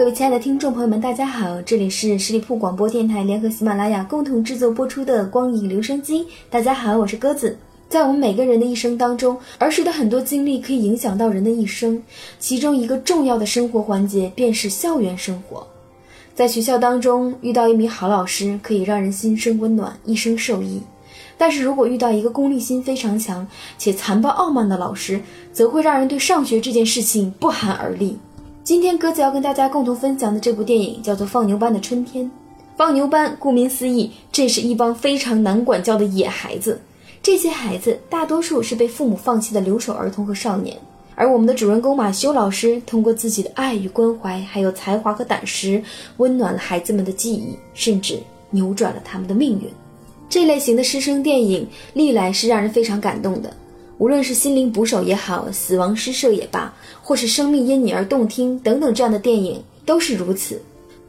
[0.00, 6.24] 各位亲爱的听众朋友们，大家好，这里是十里铺广播电台联合喜马拉雅共同制作播出的《光影留声机》。
[6.48, 7.54] 大家好，我是鸽子。
[7.86, 12.02] 在我们每个人的一生当中，儿时的很多经历可以影响到人的一生，
[12.38, 15.66] 其中一个重要的生活环节便是校园生活。
[16.34, 20.80] 在学校当中遇到一名好老师，可以让人心生温暖，一生受益。
[21.36, 23.46] 但是如果遇到一个功利心非常强
[23.76, 25.20] 且残暴傲慢的老师，
[25.52, 28.18] 则会让人对上学这件事情不寒而栗。
[28.62, 32.26] 今天鸽子要跟大家共同分享的这部电影叫做《放牛班的春天》。
[32.76, 36.78] 放牛班顾名思义，这是一帮非常难管教的野孩子。
[37.22, 40.76] 这些孩子大多数是被父母放弃的留守儿童和少年，
[41.14, 45.82] 而我们的主人公马修老师通过自己的爱与关怀，还有才华和胆识，
[46.18, 48.18] 温暖了孩子们的记忆，甚至
[48.50, 49.68] 扭转了他们的命运。
[50.28, 53.52] 这类型的师生电影历来是让人非常感动的，
[54.00, 60.58] 无论是心灵捕手也好，死亡诗社也罢，或是生命因你而动听等等这样的电影都是如此。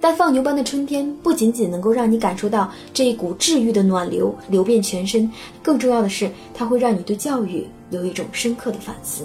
[0.00, 5.28] 但放牛班的春天不仅仅能够让你感受到这一股治愈的暖流流遍全身，
[5.64, 9.24] 更重要的是，它会让你对教育有一种深刻的反思。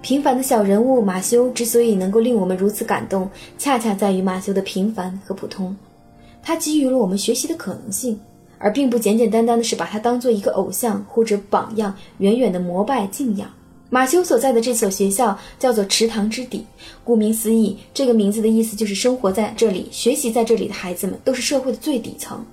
[0.00, 5.74] 平凡的小人物马修之所以能够令我们如此感动，恰恰在于马修的平凡和普通，
[6.40, 8.20] 他给予了我们学习的可能性。
[8.58, 13.48] 而并不简简单单的是把他当做一个偶像或者榜样，远远的膜拜敬仰。
[13.90, 16.66] 马修所在的这所学校叫做池塘之底，
[17.04, 22.44] 顾名思义，这个名字的意思就是生活在这里、学习在这里的孩子们都是社会的最底层。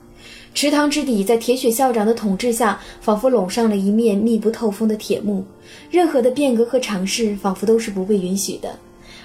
[0.53, 5.43] 池塘之底，在铁血校长的统治下，仿佛笼上了一面密不透风的铁幕，
[5.89, 8.77] 任何的变革和尝试仿佛都是不被允许的。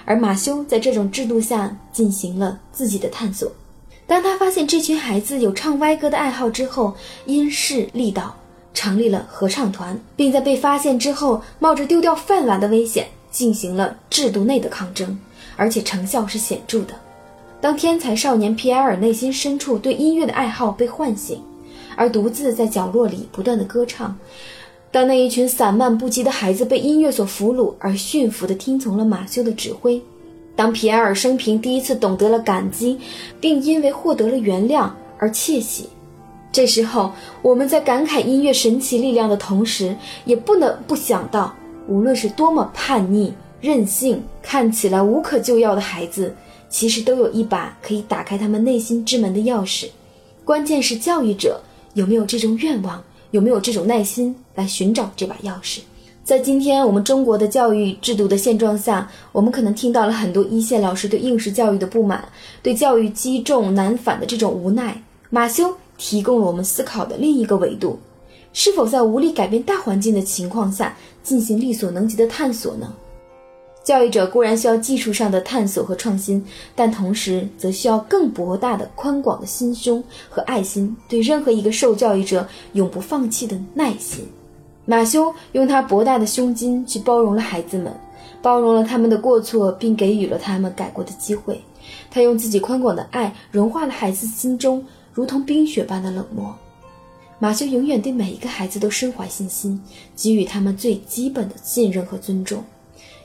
[0.05, 3.51] 而马修在这种制度下进行了自己的探索。
[4.07, 8.33] 当他发现这群孩子有唱歪歌的爱好之后，因势利导，
[8.73, 15.19] 成立了合唱团，并在被发现之后，冒着丢掉饭碗的危险，进行了制度内的抗争，
[15.57, 16.93] 而且成效是显著的。
[17.59, 21.41] 当天才少年皮埃尔内心深处对音乐的爱好被唤醒，
[21.97, 24.17] 而独自在角落里不断的歌唱，
[24.89, 30.01] 当那一群散漫不羁的孩子被音乐所俘虏而驯服的听从了马修的指挥。
[30.57, 32.99] 当皮埃尔生平第一次懂得了感激，
[33.39, 35.87] 并因为获得了原谅而窃喜，
[36.51, 37.11] 这时候
[37.43, 39.95] 我们在感慨音乐神奇力量的同时，
[40.25, 41.53] 也不能不想到，
[41.87, 43.31] 无论是多么叛逆、
[43.61, 46.35] 任性、看起来无可救药的孩子，
[46.69, 49.87] 其实都有一把可以打开他们内心之门的钥匙。
[50.43, 51.61] 关键是教育者
[51.93, 55.81] 有没有这种愿望，有没有这种耐心来寻找这把钥匙。
[56.27, 62.27] 在今天我们中国的教育制度的现状下，我们可能听到了很多一线老师对应试教育的不满，
[62.61, 65.01] 对教育积重难返的这种无奈。
[65.29, 67.97] 马修提供了我们思考的另一个维度：
[68.51, 72.93] 是否在无力改变大环境的情况下进行力所能及的探索呢？
[73.85, 76.45] 教育者固然需要技术上的探索和创新，
[76.75, 84.27] 但同时则需要更博大的、宽广的心胸和爱心，对任何一个受教育者永不放弃的耐心。
[84.89, 87.93] 马修用他博大的胸襟去包容了孩子们，
[88.41, 91.61] 包容了他们的过错，并给予了他们改过的机会。
[92.09, 94.83] 他用自己宽广的爱融化了孩子心中
[95.13, 96.55] 如同冰雪般的冷漠。
[97.37, 99.79] 马修永远对每一个孩子都深怀信心，
[100.15, 102.63] 给予他们最基本的信任和尊重。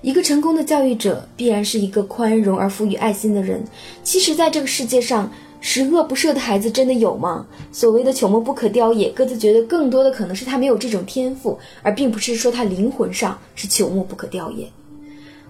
[0.01, 3.63] 一个成功的教育者必然是一个宽容而富于爱心的人。
[4.03, 5.31] 其实，在这个世界上，
[5.65, 7.47] 十恶不赦的孩子真的有吗？
[7.71, 14.67] 所谓的朽木不可雕也，各自觉得更多的可能是他没有这种天赋，而并不是说他灵魂上是朽木不可雕也。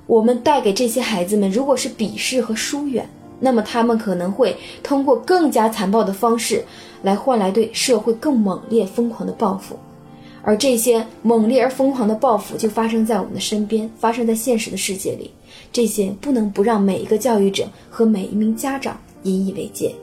[0.06, 3.08] 我们带给这些孩子们，如果是鄙视和疏远，
[3.40, 6.62] 那么他们可能会通过更加残暴的方式
[7.02, 9.78] 来换来对社会更猛烈、疯狂的报复。
[10.42, 15.30] 而这些猛烈而疯狂的报复就发生在我们的身边，发生在现实的世界里。
[15.72, 19.00] 这些不能不让每一个教育者和每一名家长。
[19.22, 19.94] 引以为戒。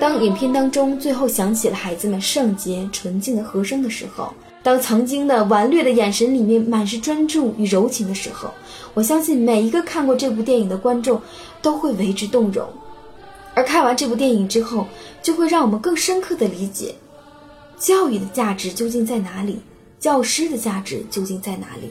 [0.00, 4.32] 当影片当中最后响起了孩子们圣洁纯净的和声的时候，
[4.62, 8.48] 当曾经的顽劣的眼神里面满是专注与柔情的时候，
[8.94, 11.20] 我相信每一个看过这部电影的观众
[11.60, 12.68] 都会为之动容。
[13.54, 14.86] 而看完这部电影之后，
[15.20, 16.94] 就会让我们更深刻的理解。
[17.78, 19.60] 教育的价值究竟在哪里？
[20.00, 21.90] 教师的价值究竟在哪里？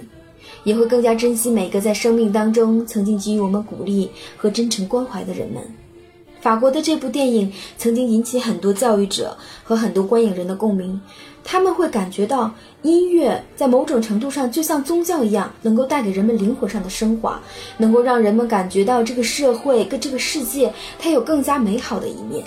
[0.63, 5.63] 也会更加珍惜每个在生命当中曾经给予我们鼓励和真诚关怀的人们。
[6.42, 11.00] 法国的这部电影曾经引起很多教育者和很多观影人的共鸣，
[11.44, 12.54] 他们会感觉到
[12.84, 17.42] 音乐在某种程度上就像宗教一样，能够带给人们灵魂上的升华，
[17.78, 22.45] 能够让人们感觉到这个社会跟这个世界它有更加美好的一面。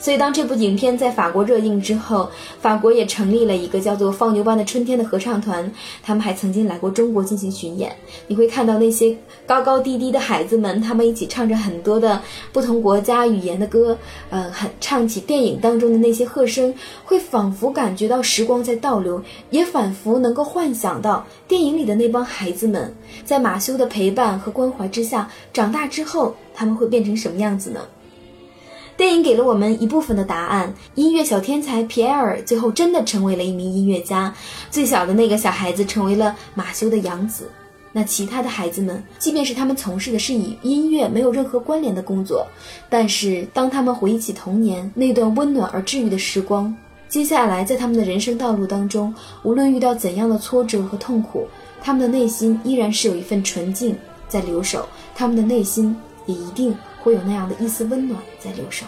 [0.00, 5.70] 所以，当这部影片在法国热映之后，法国也成立了一个叫做“放牛班的春天”的合唱团。
[6.02, 7.94] 他们还曾经来过中国进行巡演。
[8.26, 9.14] 你会看到那些
[9.46, 12.18] 高高低低的孩子们，他们一起唱着很多的
[12.50, 13.96] 不同国家语言的歌，
[14.30, 16.74] 呃，很唱起电影当中的那些和声，
[17.04, 22.90] 会仿佛感觉到时光在倒流，也仿佛能够幻想到电影里的那帮孩子们，
[23.22, 27.80] 在马修的陪伴和关怀之下长大之后，他们会变成什么样子呢？
[29.00, 30.74] 电影给了我们一部分的答案。
[30.94, 34.34] 音乐小天才皮埃尔最后真的成为了一名音乐家，
[34.70, 37.50] 最小的那个小孩子成为了马修的养子。
[37.92, 42.46] 那其他的孩子们，即便是他们从事的是与音乐没有任何关联的工作，
[42.90, 46.76] 但是当他们回忆起童年那段温暖而治愈的时光，
[47.08, 51.48] 接下来在他们的人生道路当中，无论遇到怎样的挫折和痛苦，
[51.80, 53.96] 他们的内心依然是有一份纯净
[54.28, 56.76] 在留守，他们的内心也一定。
[57.02, 58.86] 会有那样的一丝温暖在留守。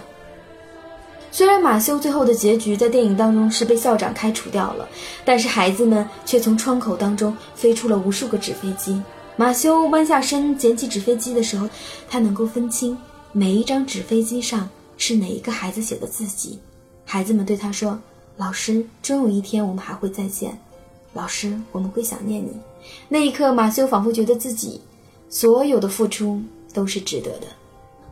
[1.30, 4.86] 虽然马修最后的结局在电影当中是被校长开除掉了，
[5.24, 9.00] 但是孩子们却从窗口当中飞出了无数个纸飞机。
[9.34, 11.66] 马修弯下身捡起纸飞机的时候，
[12.06, 12.96] 他能够分清
[13.32, 14.68] 每一张纸飞机上
[14.98, 16.58] 是哪一个孩子写的字迹。
[17.06, 17.98] 孩子们对他说
[18.36, 20.56] ：“老师，终有一天我们还会再见。
[21.14, 22.52] 老师，我们会想念你。”
[23.08, 24.82] 那一刻，马修仿佛觉得自己
[25.30, 26.42] 所有的付出
[26.74, 27.46] 都是值得的。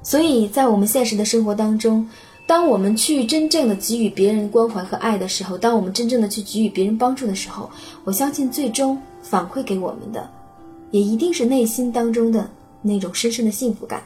[0.03, 2.09] 所以在我们现实的生活当中，
[2.47, 7.71] 当我们去真正的给予别人关怀和爱的时候，当我们真正的去给予别人帮助的时候，
[8.05, 10.29] 我相信最终反馈给我们的，
[10.91, 12.51] 也一定是内心当中的
[12.83, 14.03] 那种深深的幸福感。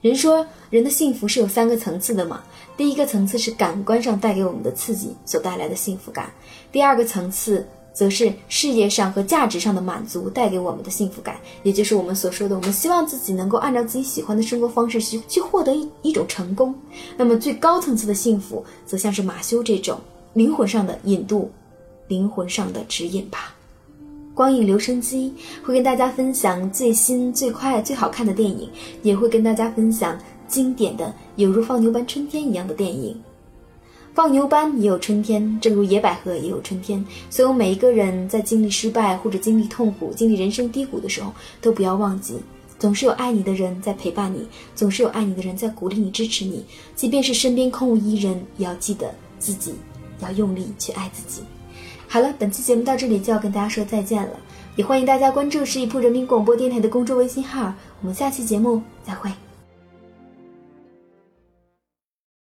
[0.00, 2.42] 人说人的幸福是有三个层次的嘛，
[2.76, 6.30] 第一个层次是感官上带给我们的刺激所带来的幸福感，
[6.70, 7.66] 第二个层次。
[7.98, 16.72] 则是事业上和价值上的满足带给我们的幸福感，也就是我们所说的，我们希望自己能够按照自己喜欢的生活方式去去获得一一种成功。
[17.16, 19.98] 那么最高层次的幸福，则像是马修这种
[20.34, 21.50] 灵魂上的引渡，
[22.06, 23.52] 灵魂上的指引吧。
[24.32, 25.34] 光影留声机
[25.64, 28.70] 会跟大家分享最新、最快、最好看的电影，
[29.02, 30.16] 也会跟大家分享
[30.46, 33.20] 经典的有如放牛班春天一样的电影。
[34.18, 37.06] 放牛班也有春天，正如野百合也有春天。
[37.30, 42.34] 所有每一个人在经历失败或者经历痛苦、经历人生低谷的时候，都不要忘记，
[42.80, 44.44] 总是有爱你的人在陪伴你，
[44.74, 46.64] 总是有爱你的人在鼓励你、支持你。
[46.96, 49.72] 即便是身边空无一人，也要记得自己
[50.20, 51.42] 要用力去爱自己。
[52.08, 54.32] 好了，本期节目到这里就要跟大家说再见了，
[54.74, 57.72] 也欢迎大家关注十里铺人民广播电台的公众微信号。
[58.00, 59.30] 我们下期节目再会。